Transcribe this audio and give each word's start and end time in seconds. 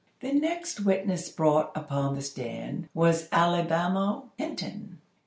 The 0.21 0.31
next 0.33 0.79
witness 0.79 1.29
brought 1.29 1.71
upon 1.77 2.15
the 2.15 2.23
stand 2.23 2.89
was 2.91 3.29
Alibamo 3.31 4.31
Hinton. 4.35 4.97